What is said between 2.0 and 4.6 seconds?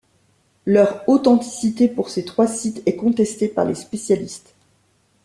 ces trois sites est contestée par les spécialistes.